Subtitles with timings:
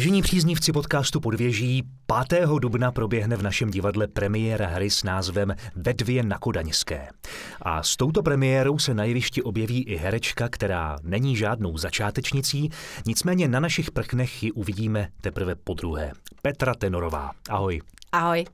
[0.00, 1.82] Vážení příznivci podcastu Podvěží,
[2.28, 2.48] 5.
[2.58, 7.08] dubna proběhne v našem divadle premiéra hry s názvem Ve dvě na Kodaňské.
[7.62, 12.70] A s touto premiérou se na jevišti objeví i herečka, která není žádnou začátečnicí,
[13.06, 16.12] nicméně na našich prknech ji uvidíme teprve po druhé.
[16.42, 17.30] Petra Tenorová.
[17.48, 17.80] Ahoj.
[18.12, 18.44] Ahoj.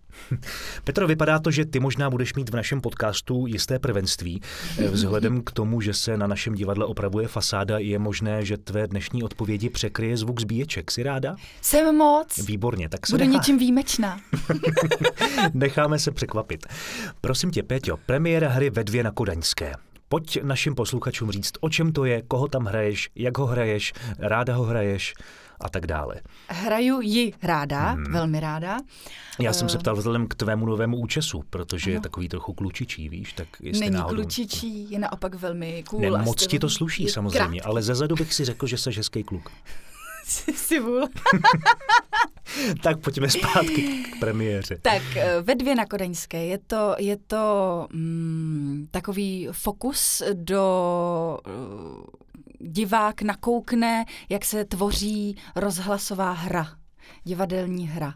[0.84, 4.40] Petro, vypadá to, že ty možná budeš mít v našem podcastu jisté prvenství.
[4.90, 9.22] Vzhledem k tomu, že se na našem divadle opravuje fasáda, je možné, že tvé dnešní
[9.22, 10.90] odpovědi překryje zvuk zbíječek.
[10.90, 11.36] Jsi ráda?
[11.62, 12.38] Jsem moc.
[12.38, 13.32] Výborně, tak se Budu nechá...
[13.38, 14.20] něčím výjimečná.
[15.54, 16.66] necháme se překvapit.
[17.20, 19.72] Prosím tě, Péťo, premiéra hry ve dvě na Kodaňské.
[20.08, 24.54] Pojď našim posluchačům říct, o čem to je, koho tam hraješ, jak ho hraješ, ráda
[24.54, 25.14] ho hraješ
[25.60, 26.20] a tak dále.
[26.48, 28.12] Hraju ji ráda, hmm.
[28.12, 28.78] velmi ráda.
[29.38, 31.96] Já jsem se ptal vzhledem k tvému novému účesu, protože ano.
[31.96, 34.14] je takový trochu klučičí, víš, tak jestli Není náhodou...
[34.14, 36.00] klučičí, je naopak velmi cool.
[36.00, 37.60] Ne, moc ti to sluší je samozřejmě, krátký.
[37.60, 39.50] ale ze zadu bych si řekl, že jsi hezký kluk.
[40.54, 41.08] si vůl.
[42.82, 44.78] Tak pojďme zpátky k premiéře.
[44.82, 51.50] Tak eh, ve dvě na Kodaňské je to, je to mm, takový fokus do eh,
[52.60, 56.68] divák nakoukne, jak se tvoří rozhlasová hra,
[57.24, 58.14] divadelní hra.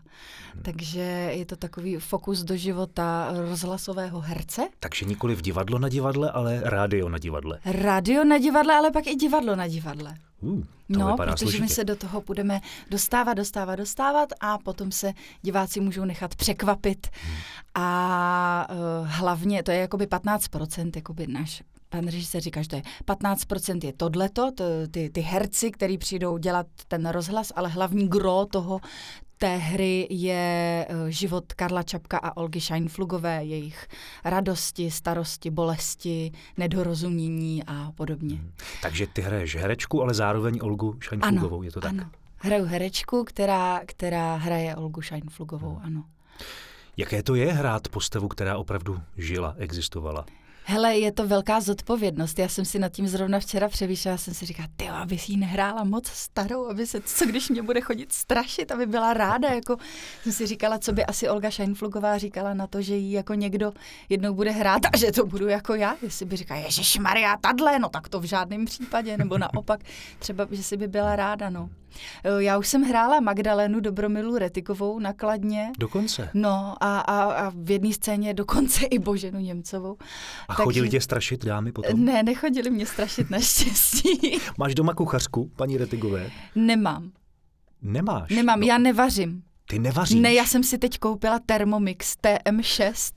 [0.63, 1.01] Takže
[1.35, 4.69] je to takový fokus do života rozhlasového herce.
[4.81, 7.59] Takže nikoli v divadlo na divadle, ale rádio na divadle.
[7.65, 10.15] Radio na divadle, ale pak i divadlo na divadle.
[10.41, 11.63] Uh, No, protože složitě.
[11.63, 17.07] my se do toho budeme dostávat, dostávat, dostávat a potom se diváci můžou nechat překvapit.
[17.13, 17.37] Hmm.
[17.75, 22.83] A uh, hlavně, to je jakoby 15%, jakoby náš pan režisér říká, že to je
[23.07, 28.47] 15% je tohleto, to, ty, ty herci, který přijdou dělat ten rozhlas, ale hlavní gro
[28.53, 28.81] toho,
[29.39, 33.89] té hry je uh, život Karla Čapka a Olgy Scheinflugové, jejich
[34.25, 38.41] radosti, starosti, bolesti, nedorozumění a podobně.
[38.83, 41.91] Takže ty hraješ herečku, ale zároveň Olgu Šajnflugovou, je to tak?
[41.93, 42.11] Ano.
[42.37, 45.87] Hraju herečku, která, která hraje Olgu Scheinflugovou, Hmm.
[45.87, 46.05] ano.
[46.97, 50.27] Jaké to je hrát postavu, která opravdu žila, existovala?
[50.71, 52.39] Hele, je to velká zodpovědnost.
[52.39, 55.39] Já jsem si nad tím zrovna včera přemýšlela, jsem si říkala, ty, aby si ji
[55.39, 59.77] nehrála moc starou, aby se, co když mě bude chodit strašit, aby byla ráda, jako
[60.23, 63.73] jsem si říkala, co by asi Olga Scheinflugová říkala na to, že jí jako někdo
[64.09, 67.79] jednou bude hrát a že to budu jako já, jestli by říkala, Ježíš Maria, tadle,
[67.79, 69.81] no tak to v žádném případě, nebo naopak,
[70.19, 71.71] třeba, že si by byla ráda, no.
[72.25, 76.31] Eh, Já už jsem hrála Magdalénu Dobromilu Retikovou nakladně, Dokonce.
[76.35, 79.97] No a, a, a v jedné scéně dokonce i Boženu Němcovou.
[80.49, 82.05] A chodili tě strašit dámy potom?
[82.05, 84.39] Ne, nechodili mě strašit naštěstí.
[84.59, 86.31] Máš doma kuchařku, paní Retigové?
[86.55, 87.13] Nemám.
[87.83, 88.31] Nemáš.
[88.31, 89.43] Nemám, No, já nevařím.
[89.69, 90.21] Ty nevaříš.
[90.21, 93.13] Ne, já jsem si teď koupila Thermomix TM6.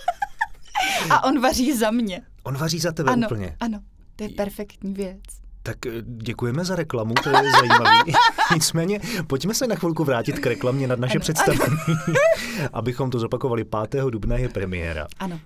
[1.10, 2.22] a on vaří za mě.
[2.42, 3.56] On vaří za tebe Ano, úplně.
[3.60, 3.80] ano,
[4.16, 5.20] to je perfektní věc.
[5.66, 8.12] Tak eh, děkujeme za reklamu, to je zajímavý.
[8.54, 11.76] Nicméně, pojďme se na chvilku vrátit k reklamě nad naše Ano, představení.
[12.72, 14.04] Abychom to zopakovali, 5.
[14.10, 15.06] dubna je premiéra.
[15.18, 15.40] Ano.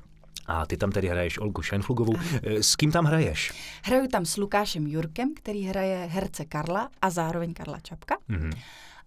[0.46, 2.14] A ty tam tedy hraješ Olgu Šajnflugovou.
[2.42, 3.52] Eh, S kým tam hraješ?
[3.84, 8.16] Hraju tam s Lukášem Jurkem, který hraje herce Karla a zároveň Karla Čapka.
[8.28, 8.50] Mhm.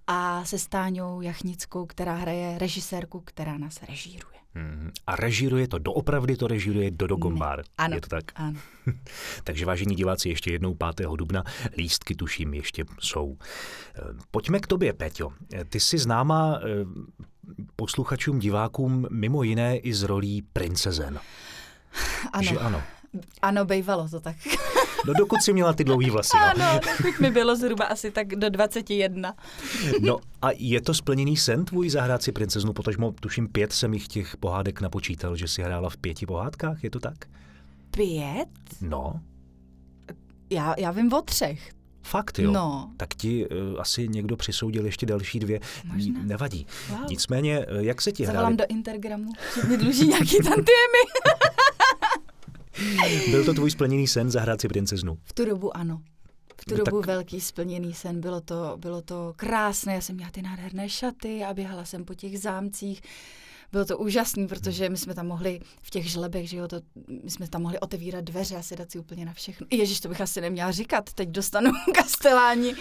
[0.07, 4.33] A se Stáňou Jachnickou, která hraje režisérku, která nás režíruje.
[4.55, 4.91] Mhm.
[5.07, 7.63] A režíruje to, doopravdy to režíruje Dodo Gombár.
[7.77, 7.95] Ano.
[7.95, 8.23] Je to tak?
[8.35, 8.59] Ano.
[9.43, 11.07] Takže vážení diváci, ještě jednou 5.
[11.15, 11.43] dubna,
[11.77, 13.37] lístky tuším ještě jsou.
[13.95, 15.33] Eh, Pojďme k tobě, Peťo.
[15.53, 16.67] Eh, Ty jsi známá eh,
[17.75, 21.19] posluchačům, divákům mimo jiné i z rolí princezen.
[22.33, 22.43] Ano.
[22.43, 22.83] Že ano.
[23.41, 24.35] Ano, bejvalo to tak.
[25.07, 26.37] No dokud jsi měla ty dlouhý vlasy.
[26.39, 26.65] No.
[26.65, 29.33] Ano, dokud mi bylo zhruba asi tak do 21.
[30.01, 34.07] no a je to splněný sen tvůj zahrát si princeznu, potažmo tuším pět jsem jich
[34.07, 37.15] těch pohádek napočítal, že si hrála v pěti pohádkách, je to tak?
[37.91, 38.47] Pět?
[38.81, 39.19] No,
[40.49, 41.71] Já, já vím o třech.
[42.01, 42.51] fakt jo.
[42.51, 42.91] No.
[42.97, 45.59] Tak ti uh, asi někdo přisoudil ještě další dvě.
[45.85, 46.19] Možná.
[46.23, 46.67] Nevadí.
[46.89, 46.99] Wow.
[47.09, 48.35] Nicméně, eh, jak se ti hrály?
[48.35, 51.03] Zavolám do Intergramu, že mi dluží nějaký tantiemy.
[53.31, 55.17] Byl to tvůj splněný sen zahrát si princeznu?
[55.23, 56.01] V tu dobu ano.
[56.61, 60.15] V tu No dobu tak- velký splněný sen, bylo to, bylo to krásné, já jsem
[60.15, 63.01] měla ty nádherné šaty a běhala jsem po těch zámcích.
[63.73, 66.77] Bylo to úžasný, protože my jsme tam mohli v těch žlebech, že jo, to,
[67.23, 69.67] my jsme tam mohli otevírat dveře a sedat si úplně na všechno.
[69.71, 72.75] Ježíš, to bych asi neměla říkat, teď dostanu kasteláni.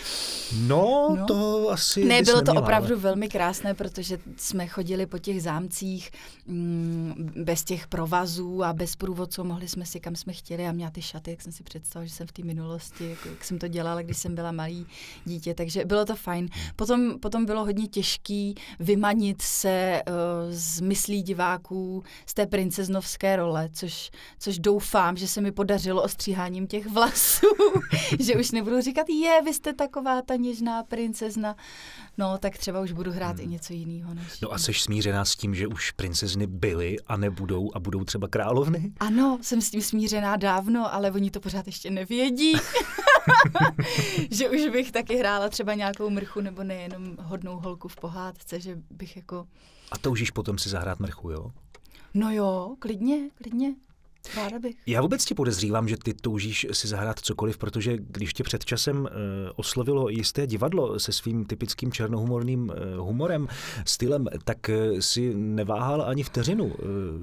[0.67, 1.27] No, No.
[1.27, 5.43] to asi Ne, bylo to neměla, opravdu ale- velmi krásné, protože jsme chodili po těch
[5.43, 6.11] zámcích
[6.47, 10.91] mm, bez těch provazů a bez průvodců, mohli jsme si kam jsme chtěli a měla
[10.91, 13.69] ty šaty, jak jsem si představila, že jsem v té minulosti, jak, jak jsem to
[13.69, 14.87] dělala, když jsem byla malý
[15.25, 16.49] dítě, takže bylo to fajn.
[16.77, 20.15] Potom, potom bylo hodně těžký vymanit se uh,
[20.51, 26.67] z myslí diváků z té princeznovské role, což, což doufám, že se mi podařilo ostříháním
[26.67, 27.47] těch vlasů,
[28.21, 31.57] že už nebudu říkat, je, vy jste taková ta něžná princezna,
[32.19, 33.41] no tak třeba už budu hrát hmm.
[33.41, 34.15] i něco jiného.
[34.15, 34.41] Než...
[34.41, 38.29] No a jsi smířená s tím, že už princezny byly a nebudou a budou třeba
[38.29, 38.93] královny?
[39.01, 42.53] Ano, jsem s tím smířená dávno, ale oni to pořád ještě nevědí.
[44.31, 48.79] že už bych taky hrála třeba nějakou mrchu nebo nejenom hodnou holku v pohádce, že
[48.91, 49.47] bych jako...
[49.93, 51.53] A toužíš potom si zahrát mrchu, jo?
[52.15, 53.75] No jo, klidně, klidně.
[54.37, 54.75] Ráda bych.
[54.87, 59.01] Já vůbec ti podezřívám, že ty toužíš si zahrát cokoliv, protože když tě před časem
[59.01, 59.09] uh,
[59.57, 63.49] oslovilo jisté divadlo se svým typickým černohumorným uh, humorem,
[63.87, 66.73] stylem, tak uh, si neváhal ani vteřinu.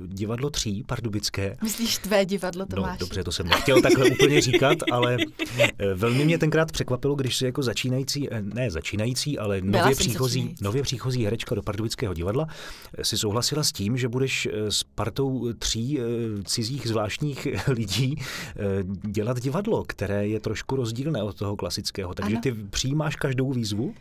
[0.06, 1.58] Divadlo tří, pardubické.
[1.64, 5.18] Myslíš tvé divadlo, to No dobře, to jsem nechtěl takhle úplně říkat, ale
[5.96, 11.26] velmi mě tenkrát překvapilo, když si jako začínající, ne začínající, ale nově příchozí, nově příchozí
[11.26, 12.48] herečka do pardubického divadla
[13.02, 16.00] si souhlasila s tím, že budeš s partou tří
[16.44, 18.56] cizích zvláštních lidí eh,
[19.08, 22.14] dělat divadlo, které je trošku rozdílné od toho klasického.
[22.14, 22.42] Takže ano.
[22.42, 23.94] ty přijímáš každou výzvu?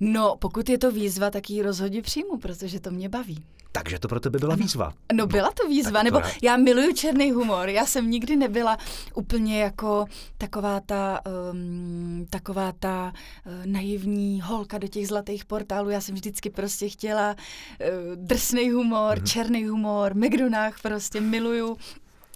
[0.00, 3.44] No, pokud je to výzva, tak ji rozhodně přijmu, protože to mě baví.
[3.72, 4.62] Takže to pro tebe byla ano.
[4.62, 4.92] výzva.
[5.12, 6.30] No byla to výzva, to nebo já...
[6.42, 7.68] já miluju černý humor.
[7.68, 8.78] Já jsem nikdy nebyla
[9.14, 10.04] úplně jako
[10.38, 11.20] taková ta,
[11.52, 13.12] um, taková ta
[13.46, 15.90] uh, naivní holka do těch zlatých portálů.
[15.90, 19.32] Já jsem vždycky prostě chtěla uh, drsný humor, mm-hmm.
[19.32, 21.76] černý humor, McDonách prostě miluju.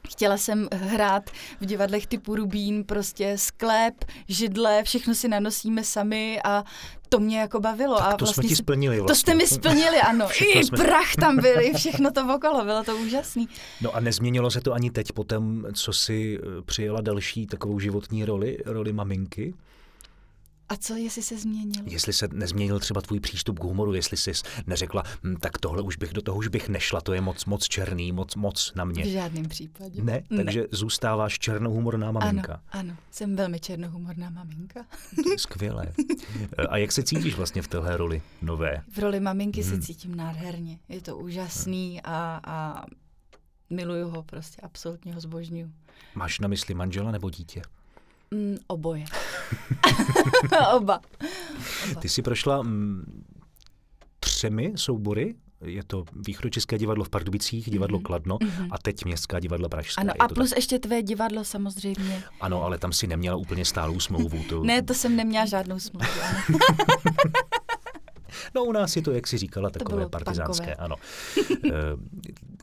[0.09, 1.31] Chtěla jsem hrát
[1.61, 6.65] v divadlech typu Rubín, prostě sklep, židle, všechno si nanosíme sami a
[7.09, 7.97] to mě jako bavilo.
[7.97, 9.09] Tak a to vlastně jsme ti splnili vlastně.
[9.09, 10.29] To jste mi splnili, ano.
[10.55, 10.79] I jsme...
[10.79, 13.49] prach tam byli, všechno to okolo, bylo to úžasný.
[13.81, 17.79] No a nezměnilo se to ani teď po tom, co si eh, přijela další takovou
[17.79, 19.55] životní roli, roli maminky?
[20.69, 21.83] A co, jestli se změnil?
[21.87, 24.33] Jestli se nezměnil třeba tvůj přístup k humoru, jestli jsi
[24.67, 27.69] neřekla, hm, tak tohle už bych, do toho už bych nešla, to je moc, moc
[27.69, 29.05] černý, moc, moc na mě.
[29.05, 30.03] V žádném případě.
[30.03, 30.67] Ne, takže ne.
[30.71, 32.53] zůstáváš černohumorná maminka.
[32.53, 34.87] Ano, ano, jsem velmi černohumorná maminka.
[35.37, 35.93] Skvělé.
[36.69, 38.83] A jak se cítíš vlastně v téhle roli nové?
[38.95, 39.71] V roli maminky hmm.
[39.71, 40.79] se cítím nádherně.
[40.89, 42.85] Je to úžasný a, a
[43.71, 45.73] miluju ho prostě, absolutně ho zbožňuju.
[46.15, 47.63] Máš na mysli manžela nebo dítě?
[48.35, 49.05] Mm, oboje.
[50.77, 50.77] Oba.
[50.77, 51.01] Oba.
[52.01, 53.25] Ty jsi prošla mm,
[54.21, 55.35] třemi soubory
[55.65, 58.03] je to Východočeské divadlo v Pardubicích, divadlo mm-hmm.
[58.03, 58.69] Kladno mm-hmm.
[58.71, 60.01] a teď Městská divadla Pražská.
[60.01, 60.57] Ano, a plus tak?
[60.57, 62.25] ještě tvé divadlo samozřejmě.
[62.41, 64.45] Ano, ale tam si neměla úplně stálou smlouvu.
[64.49, 64.65] To...
[64.65, 66.07] ne, to jsem neměla žádnou smlouvu.
[68.55, 70.75] no u nás je to, jak si říkala, takové partizánské.
[70.75, 70.97] Ano.
[71.53, 71.71] Eh,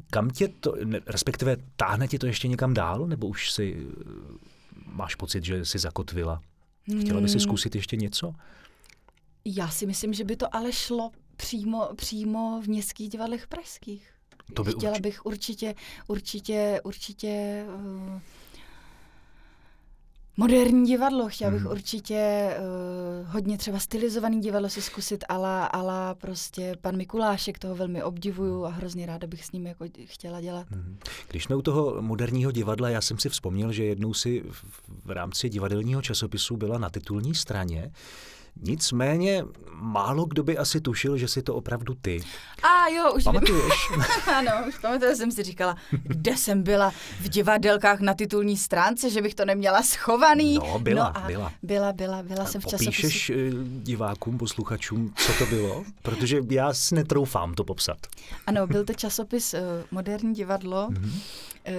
[0.10, 0.74] kam tě to,
[1.08, 3.88] respektive táhne tě to ještě někam dál, nebo už si
[4.92, 6.42] máš pocit, že jsi zakotvila?
[7.02, 7.42] Chtěla by si hmm.
[7.42, 8.34] zkusit ještě něco?
[9.46, 14.10] Já si myslím, že by to ale šlo přímo, přímo v městských divadlech pražských.
[14.54, 15.02] To by Chtěla urč...
[15.02, 15.76] bych určitě,
[16.08, 18.20] určitě, určitě uh,
[20.42, 21.72] Moderní divadlo, chtěla bych hmm.
[21.72, 28.04] určitě uh, hodně třeba stylizovaný divadlo si zkusit, ala, ala prostě pan Mikulášek, toho velmi
[28.04, 30.68] obdivuju a hrozně ráda bych s ním jako chtěla dělat.
[30.72, 30.98] Hmm.
[31.30, 34.66] Když jsme u toho moderního divadla, já jsem si vzpomněl, že jednou si v,
[35.06, 37.92] v rámci divadelního časopisu byla na titulní straně
[38.56, 39.44] Nicméně
[39.82, 42.24] málo kdo by asi tušil, že si to opravdu ty.
[42.64, 43.92] A jo, už Pamatuješ?
[44.38, 49.22] ano, už pamatuju, jsem si říkala, kde jsem byla v divadelkách na titulní stránce, že
[49.22, 50.56] bych to neměla schovaný.
[50.56, 51.54] No, byla, no byla.
[51.64, 52.92] Byla, byla, byla a jsem v časopisu.
[52.92, 55.84] Píšeš eh, divákům, posluchačům, co to bylo?
[56.02, 57.98] Protože já si netroufám to popsat.
[58.48, 59.60] Ano, byl to časopis uh,
[59.92, 60.90] Moderní divadlo.
[60.90, 61.22] Mm-hmm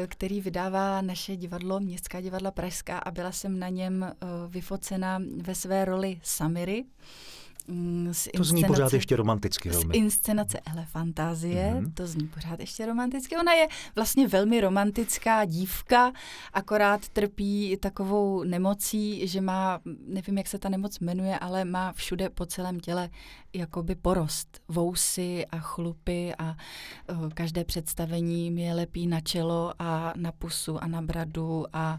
[0.06, 5.54] který vydává naše divadlo, Městská divadla Pražská a byla jsem na něm eh, vyfocena ve
[5.54, 6.84] své roli Samiry.
[7.68, 9.94] Mm, z to zní pořád ještě romanticky velmi.
[9.94, 11.92] Z inscenace Elefantázie, mm-hmm.
[11.94, 13.36] to zní pořád ještě romanticky.
[13.36, 16.12] Ona je vlastně velmi romantická dívka,
[16.52, 22.30] akorát trpí takovou nemocí, že má, nevím, jak se ta nemoc jmenuje, ale má všude
[22.30, 23.10] po celém těle
[23.52, 26.56] jakoby porost, vousy a chlupy a
[27.10, 31.98] uh, každé představení mi je lepí na čelo a na pusu a na bradu a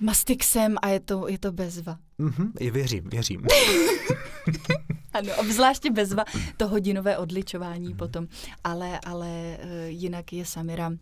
[0.00, 1.98] Mastixem a je to, je to bezva.
[2.20, 3.42] Mm-hmm, je věřím, věřím.
[5.12, 6.24] ano, obzvláště bezva,
[6.56, 7.96] to hodinové odličování mm.
[7.96, 8.28] potom,
[8.64, 10.92] ale, ale uh, jinak je Samira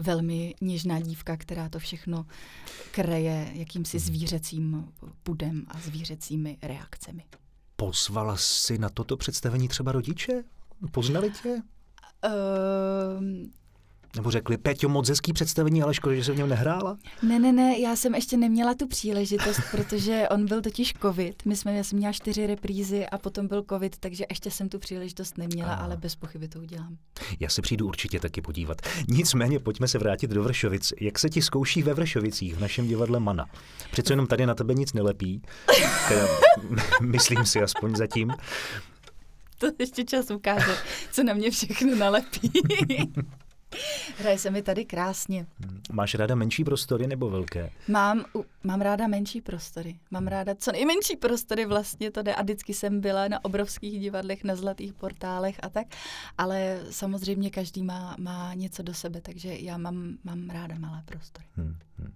[0.00, 2.26] velmi něžná dívka, která to všechno
[2.90, 4.06] kreje jakýmsi mhm.
[4.06, 4.88] zvířecím
[5.22, 7.24] pudem a zvířecími reakcemi.
[7.76, 10.44] Pozvala si na toto představení třeba rodiče?
[10.90, 11.62] Poznali tě?
[12.26, 12.32] Uh,
[14.16, 16.96] Nebo řekli, Peťo, moc hezký představení, ale škoda, že se v něm nehrála?
[17.22, 21.42] Ne, ne, ne, já jsem ještě neměla tu příležitost, protože on byl totiž covid.
[21.44, 24.78] My jsme, já jsem měla čtyři reprízy a potom byl covid, takže ještě jsem tu
[24.78, 25.84] příležitost neměla, a.
[25.84, 26.96] ale bez pochyby to udělám.
[27.40, 28.82] Já se přijdu určitě taky podívat.
[29.08, 30.92] Nicméně pojďme se vrátit do Vršovic.
[31.00, 33.46] Jak se ti zkouší ve Vršovicích v našem divadle Mana?
[33.90, 35.42] Přece jenom tady na tebe nic nelepí.
[36.08, 36.26] Teda,
[37.00, 38.32] myslím si aspoň zatím.
[39.58, 40.76] To ještě čas ukáže,
[41.12, 42.50] co na mě všechno nalepí.
[44.18, 45.46] Hraje se mi tady krásně.
[45.92, 47.70] Máš ráda menší prostory nebo velké?
[47.88, 48.24] Mám,
[48.64, 49.96] mám ráda menší prostory.
[50.10, 54.44] Mám ráda co nejmenší prostory vlastně to jde a vždycky jsem byla na obrovských divadlech,
[54.44, 55.86] na zlatých portálech a tak,
[56.38, 61.46] ale samozřejmě každý má, má něco do sebe, takže já mám, mám ráda malé prostory.
[61.56, 62.12] Hmm, hmm.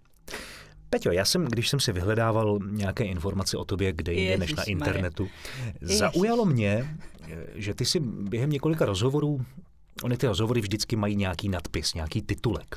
[0.90, 4.62] Peťo, já jsem, když jsem si vyhledával nějaké informace o tobě, kde jinde než na
[4.62, 5.28] internetu,
[5.80, 5.98] Ježiš.
[5.98, 6.96] zaujalo mě,
[7.54, 9.44] že ty si během několika rozhovorů
[10.02, 12.76] Ony ty rozhovory vždycky mají nějaký nadpis, nějaký titulek.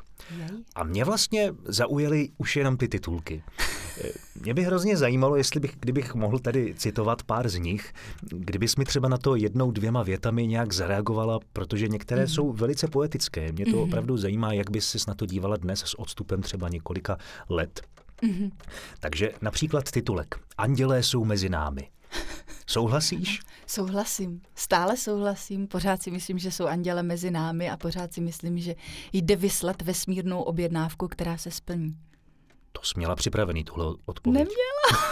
[0.75, 3.43] A mě vlastně zaujaly už jenom ty titulky.
[4.41, 8.85] Mě by hrozně zajímalo, jestli bych, kdybych mohl tady citovat pár z nich, kdybys mi
[8.85, 12.27] třeba na to jednou, dvěma větami nějak zareagovala, protože některé mm.
[12.27, 13.51] jsou velice poetické.
[13.51, 13.83] Mě to mm.
[13.83, 17.17] opravdu zajímá, jak bys se na to dívala dnes s odstupem třeba několika
[17.49, 17.81] let.
[18.21, 18.49] Mm.
[18.99, 21.89] Takže například titulek Andělé jsou mezi námi.
[22.67, 23.39] Souhlasíš?
[23.67, 28.59] Souhlasím, stále souhlasím, pořád si myslím, že jsou anděle mezi námi a pořád si myslím,
[28.59, 28.75] že
[29.13, 31.97] jde vyslat vesmírnou objednávku, která se splní.
[32.71, 34.39] To jsi měla připravený tuhle odpověď.
[34.39, 35.09] Neměla.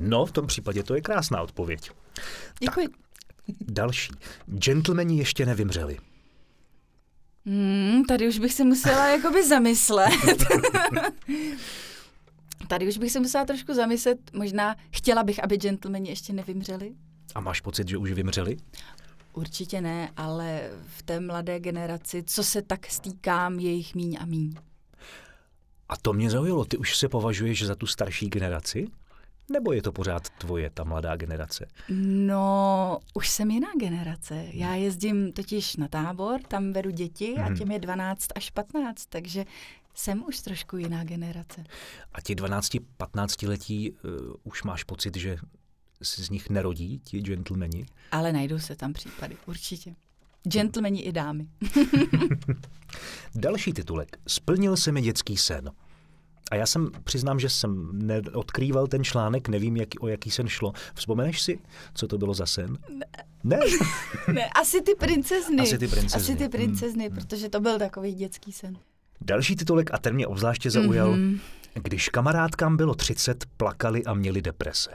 [0.00, 1.90] no, v tom případě to je krásná odpověď.
[2.60, 2.88] Děkuji.
[2.88, 4.12] Tak, další.
[4.46, 5.98] Gentlemani ještě nevymřeli.
[7.46, 10.12] Hmm, tady už bych se musela jakoby zamyslet.
[12.68, 16.94] Tady už bych se musela trošku zamyslet, možná chtěla bych, aby gentlemani ještě nevymřeli.
[17.34, 18.56] A máš pocit, že už vymřeli?
[19.32, 24.26] Určitě ne, ale v té mladé generaci, co se tak stýkám, je jich míň a
[24.26, 24.54] míň.
[25.88, 26.64] A to mě zaujalo.
[26.64, 28.88] Ty už se považuješ za tu starší generaci?
[29.52, 31.66] Nebo je to pořád tvoje, ta mladá generace?
[31.88, 34.44] No, už jsem jiná generace.
[34.52, 37.56] Já jezdím totiž na tábor, tam vedu děti a mhm.
[37.56, 39.44] těm je 12 až 15, takže
[39.98, 41.64] jsem už trošku jiná generace.
[42.12, 43.98] A ti 12-15 letí uh,
[44.44, 45.36] už máš pocit, že
[46.02, 47.86] si z nich nerodí ti gentlemani?
[48.10, 49.94] Ale najdou se tam případy, určitě.
[50.42, 51.48] Gentlemani i dámy.
[53.34, 54.18] Další titulek.
[54.26, 55.70] Splnil se mi dětský sen.
[56.50, 60.72] A já jsem, přiznám, že jsem neodkrýval ten článek, nevím, jak, o jaký sen šlo.
[60.94, 61.58] Vzpomeneš si,
[61.94, 62.78] co to bylo za sen?
[62.88, 63.06] Ne.
[63.44, 63.58] Ne?
[64.32, 65.62] ne, asi ty princezny.
[65.62, 66.22] Asi ty princezny.
[66.22, 67.16] Asi ty princezny, hmm.
[67.16, 68.78] protože to byl takový dětský sen.
[69.20, 71.38] Další titulek, a ten mě obzvláště zaujal, mm-hmm.
[71.74, 74.90] když kamarádkám bylo 30, plakali a měli deprese.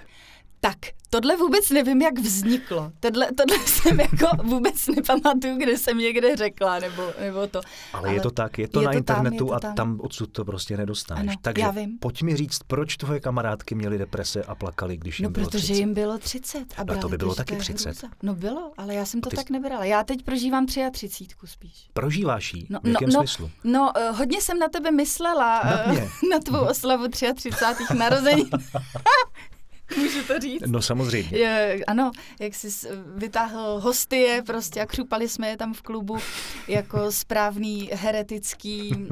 [0.63, 0.77] Tak,
[1.09, 2.91] tohle vůbec nevím, jak vzniklo.
[2.99, 7.59] Tohle, tohle jsem jako vůbec nepamatuju, kde jsem někde řekla, nebo, nebo to.
[7.93, 9.71] Ale, Ale je to tak, je to je na to internetu tam, to tam.
[9.71, 11.27] a tam odsud to prostě nedostaneš.
[11.27, 11.97] Ano, Takže já vím.
[11.99, 15.61] pojď mi říct, proč tvoje kamarádky měly deprese a plakali, když jim no, bylo 30?
[15.61, 16.59] protože jim bylo 30.
[16.77, 17.89] A no, to by bylo taky 30.
[17.89, 18.07] Hruza.
[18.23, 19.35] No bylo, ale já jsem to ty...
[19.35, 19.85] tak nebrala.
[19.85, 21.89] Já teď prožívám 33 spíš.
[21.93, 22.67] Prožíváš jí?
[22.69, 23.51] No, v jakém no, smyslu?
[23.63, 25.61] No, uh, hodně jsem na tebe myslela.
[25.63, 25.99] Na, uh,
[26.31, 27.49] na tvou oslavu 33.
[27.97, 28.49] narození.
[29.97, 30.61] Můžu to říct?
[30.65, 31.37] No samozřejmě.
[31.37, 36.17] Je, ano, jak jsi vytáhl hostie prostě a křupali jsme je tam v klubu
[36.67, 39.07] jako správný heretický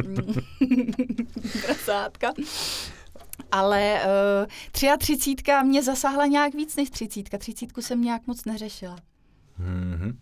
[1.65, 2.33] prasátka.
[3.51, 4.01] Ale
[4.43, 7.37] uh, 33 mě zasáhla nějak víc než 30.
[7.37, 8.95] 30 jsem nějak moc neřešila.
[9.59, 10.15] Mm-hmm.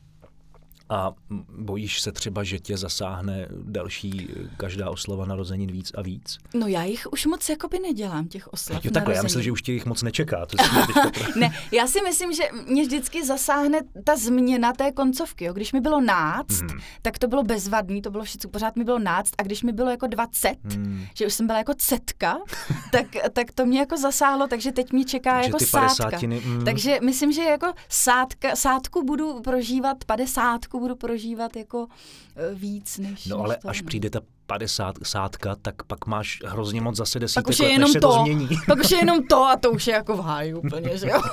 [0.89, 1.13] A
[1.57, 6.37] bojíš se třeba, že tě zasáhne další každá oslava narozenin víc a víc?
[6.53, 9.61] No já jich už moc jakoby nedělám, těch oslav jo, takhle, já myslím, že už
[9.61, 10.45] tě jich moc nečeká.
[10.45, 10.57] To
[11.39, 15.45] ne, já si myslím, že mě vždycky zasáhne ta změna té koncovky.
[15.45, 15.53] Jo.
[15.53, 16.79] Když mi bylo náct, hmm.
[17.01, 19.89] tak to bylo bezvadný, to bylo všechno, pořád mi bylo náct a když mi bylo
[19.89, 21.05] jako 20, hmm.
[21.13, 22.37] že už jsem byla jako cetka,
[22.91, 26.17] tak, tak to mě jako zasáhlo, takže teď mě čeká takže jako sádka.
[26.17, 26.65] Hmm.
[26.65, 31.87] Takže myslím, že jako sádka, sádku budu prožívat padesátku budu prožívat jako
[32.35, 33.87] e, víc než No ale to, až no.
[33.87, 37.71] přijde ta 50 sádka, tak pak máš hrozně moc zase desítek pak už je let,
[37.71, 38.49] jenom než to, se to změní.
[38.67, 41.21] Pak už je jenom to a to už je jako v háji úplně, že jo?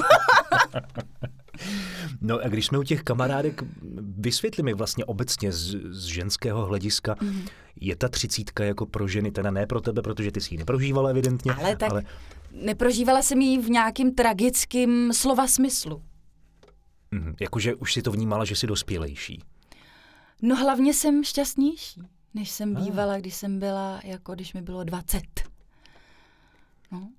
[2.21, 3.63] No a když jsme u těch kamarádek,
[4.19, 7.43] vysvětli mi vlastně obecně z, z ženského hlediska, mm.
[7.81, 11.11] je ta třicítka jako pro ženy, teda ne pro tebe, protože ty si ji neprožívala
[11.11, 11.55] evidentně.
[11.55, 12.03] Ale tak ale...
[12.53, 16.03] neprožívala jsem ji v nějakým tragickým slova smyslu.
[17.17, 19.43] Mm, jakože už si to vnímala, že jsi dospělejší.
[20.43, 22.03] No hlavně jsem šťastnější,
[22.35, 25.23] než jsem bývala, když jsem byla, jako když mi bylo 20.
[26.93, 27.11] No.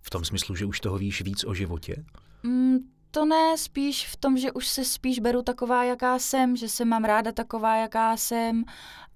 [0.00, 2.04] V tom smyslu, že už toho víš víc o životě?
[2.42, 2.78] Mm,
[3.10, 6.84] to ne, spíš v tom, že už se spíš beru taková, jaká jsem, že se
[6.84, 8.64] mám ráda taková, jaká jsem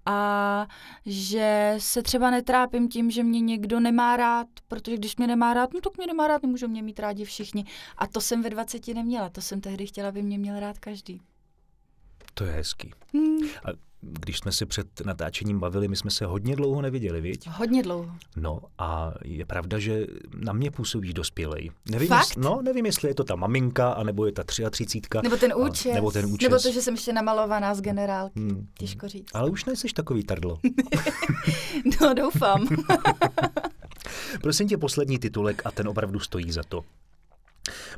[0.06, 0.66] a
[1.06, 5.74] že se třeba netrápím tím, že mě někdo nemá rád, protože když mě nemá rád,
[5.74, 7.64] no tak mě nemá rád, nemůžou mě mít rádi všichni.
[7.98, 11.20] A to jsem ve 20 neměla, to jsem tehdy chtěla, aby mě měl rád každý.
[12.34, 12.92] To je hezký.
[13.14, 13.38] Hmm.
[13.64, 17.48] A když jsme se před natáčením bavili, my jsme se hodně dlouho neviděli, viď?
[17.48, 18.10] Hodně dlouho.
[18.36, 20.06] No a je pravda, že
[20.36, 21.70] na mě působíš dospělej.
[21.90, 22.20] Nevím, Fakt?
[22.20, 25.00] Jestli, no, nevím, jestli je to ta maminka, anebo je ta 33.
[25.22, 25.94] Nebo ten účes.
[25.94, 26.50] Nebo ten účes.
[26.50, 28.40] Nebo to, že jsem ještě namalovaná z generálky.
[28.40, 28.66] Hmm.
[28.78, 29.28] Těžko říct.
[29.34, 30.58] Ale už nejseš takový tardlo.
[32.00, 32.68] No, doufám.
[34.42, 36.84] Prosím tě, poslední titulek a ten opravdu stojí za to.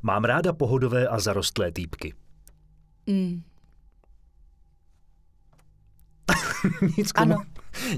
[0.03, 2.15] Mám ráda pohodové a zarostlé týpky.
[3.07, 3.43] mm.
[6.97, 7.35] Nic k tomu.
[7.35, 7.45] Ano.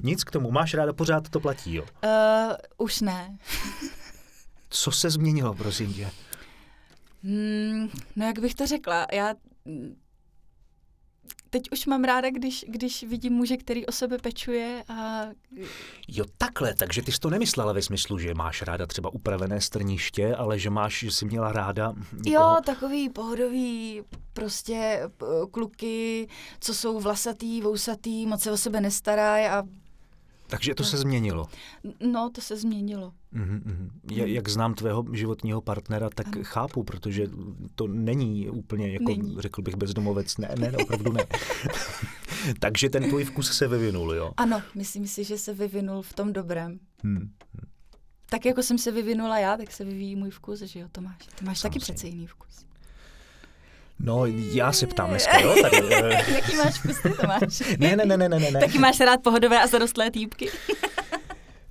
[0.03, 0.51] Nic k tomu.
[0.51, 1.83] Máš ráda, pořád to platí, jo.
[1.83, 3.39] Uh, už ne.
[4.71, 6.11] Co se změnilo, prosím tě?
[7.23, 9.35] Hmm, no jak bych to řekla, já
[11.51, 15.27] teď už mám ráda, když, když vidím muže, který o sebe pečuje a
[16.09, 20.35] Jo, takhle, takže ty jsi to nemyslela ve smyslu, že máš ráda třeba upravené strniště,
[20.35, 21.93] ale že máš, že jsi měla ráda...
[22.13, 26.29] někoho- jo, takový pohodový prostě p- kluky,
[26.61, 29.63] co jsou vlasatý, vousatý, moc se o sebe nestarají a
[30.47, 31.47] Takže to se změnilo.
[32.13, 33.13] no, to se změnilo.
[33.33, 33.91] Mhm, mhm.
[34.11, 36.45] Je, jak znám tvého životního partnera, tak Ano.
[36.45, 37.27] chápu, protože
[37.75, 39.37] to není úplně, jako Není.
[39.39, 40.39] řekl bych, bezdomovec.
[40.39, 41.25] Ne, ne, opravdu ne.
[42.61, 44.33] Takže ten tvůj vkus se vyvinul, jo?
[44.37, 46.79] Ano, myslím si, že se vyvinul v tom dobrém.
[47.03, 47.31] Hmm.
[48.31, 51.17] Tak jako jsem se vyvinula já, tak se vyvíjí můj vkus, že jo, Tomáš?
[51.39, 51.81] Ty máš taky Samozřejmě.
[51.81, 52.66] přece jiný vkus.
[53.99, 55.55] No, já se ptám dneska, jo?
[55.63, 57.63] Tady, eh, Jaký máš vkus ty, Tomáš?
[57.79, 58.61] ne, ne, ne, ne, ne, ne.
[58.61, 60.51] Taky máš rád pohodové a zarostlé týpky?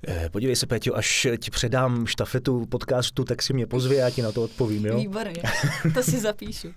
[0.08, 4.22] Eh, Podívej se, Péťo, až ti předám štafetu podcastu, tak si mě pozvě, já ti
[4.22, 4.96] na to odpovím, jo?
[4.98, 5.42] Výborně,
[5.94, 6.68] to si zapíšu.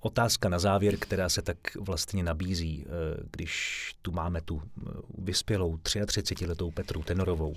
[0.00, 4.62] Otázka na závěr, která se tak vlastně nabízí, eh, když tu máme tu
[5.18, 7.54] vyspělou 33-letou Petru Tenorovou.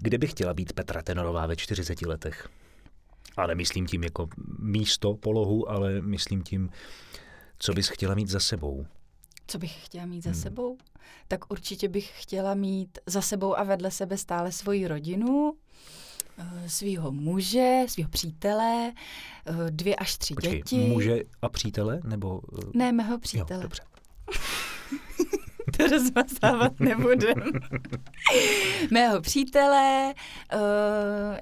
[0.00, 2.48] Kde by chtěla být Petra Tenorová ve 40 letech?
[3.36, 6.70] A nemyslím tím jako místo, polohu, ale myslím tím,
[7.58, 8.86] co bys chtěla mít za sebou.
[9.46, 10.40] Co bych chtěla mít za Hmm.
[10.40, 10.78] sebou?
[11.28, 15.56] Tak určitě bych chtěla mít za sebou a vedle sebe stále svoji rodinu,
[16.38, 18.92] eh, svýho muže, svého přítele,
[19.46, 20.76] eh, dvě až tři Počkej, děti.
[20.78, 22.00] muže a přítele?
[22.04, 23.62] Nebo, eh, Ne, mého Jo, přítele.
[23.62, 23.82] dobře.
[25.82, 27.34] To rozmazávat nebudem.
[28.90, 30.14] Mého přítele,
[30.54, 30.60] uh,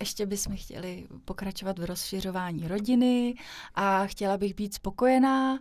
[0.00, 3.34] ještě bychom chtěli pokračovat v rozšiřování rodiny
[3.74, 5.58] a chtěla bych být spokojená, uh,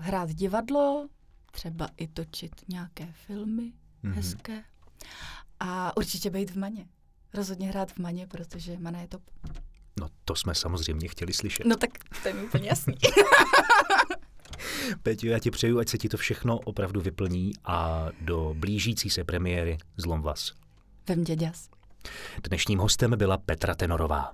[0.00, 1.08] hrát divadlo,
[1.52, 4.14] třeba i točit nějaké filmy Mhm.
[4.14, 4.62] hezké
[5.60, 6.86] a určitě být v Maně.
[7.34, 9.22] Rozhodně hrát v Maně, protože Mana je top.
[10.00, 11.66] No to jsme samozřejmě chtěli slyšet.
[11.66, 11.90] No tak
[12.22, 12.94] to je mi úplně jasný.
[15.02, 19.24] Peťo, já ti přeju, ať se ti to všechno opravdu vyplní a do blížící se
[19.24, 20.52] premiéry zlom vás.
[21.08, 21.68] Vem děďas.
[22.48, 24.32] Dnešním hostem byla Petra Tenorová.